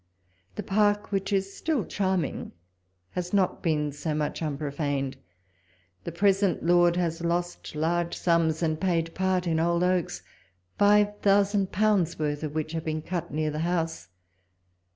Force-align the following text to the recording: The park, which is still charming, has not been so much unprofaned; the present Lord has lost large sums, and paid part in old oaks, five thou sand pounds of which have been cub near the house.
The 0.55 0.63
park, 0.63 1.11
which 1.11 1.31
is 1.31 1.53
still 1.55 1.85
charming, 1.85 2.53
has 3.11 3.33
not 3.33 3.61
been 3.61 3.91
so 3.91 4.15
much 4.15 4.41
unprofaned; 4.41 5.15
the 6.05 6.11
present 6.11 6.63
Lord 6.65 6.95
has 6.95 7.21
lost 7.23 7.75
large 7.75 8.17
sums, 8.17 8.63
and 8.63 8.81
paid 8.81 9.13
part 9.13 9.45
in 9.45 9.59
old 9.59 9.83
oaks, 9.83 10.23
five 10.79 11.09
thou 11.21 11.43
sand 11.43 11.71
pounds 11.71 12.15
of 12.19 12.55
which 12.55 12.71
have 12.71 12.83
been 12.85 13.03
cub 13.03 13.29
near 13.29 13.51
the 13.51 13.59
house. 13.59 14.07